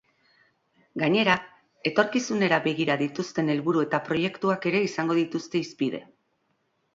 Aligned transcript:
Gainera, 1.01 1.33
etorkizunera 1.89 2.59
begira 2.67 2.95
dituzten 3.01 3.53
helburu 3.55 3.85
eta 3.89 4.01
proiektuak 4.09 4.67
ere 4.73 4.83
izango 4.89 5.19
dituzte 5.21 5.63
hizpide. 5.63 6.03